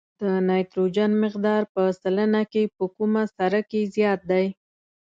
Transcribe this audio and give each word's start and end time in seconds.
د 0.21 0.23
نایتروجن 0.47 1.11
مقدار 1.23 1.61
په 1.73 1.81
سلنه 2.01 2.41
کې 2.51 2.63
په 2.75 2.85
کومه 2.95 3.23
سره 3.37 3.59
کې 3.69 3.81
زیات 3.95 4.21
دی؟ 4.31 4.45